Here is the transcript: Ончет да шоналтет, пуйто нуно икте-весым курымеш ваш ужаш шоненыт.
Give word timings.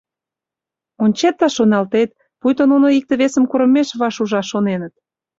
Ончет 1.03 1.35
да 1.41 1.47
шоналтет, 1.55 2.09
пуйто 2.39 2.63
нуно 2.71 2.87
икте-весым 2.97 3.45
курымеш 3.47 3.89
ваш 4.01 4.15
ужаш 4.23 4.45
шоненыт. 4.51 4.93